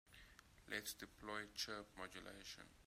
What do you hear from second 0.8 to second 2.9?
deploy chirp modulation.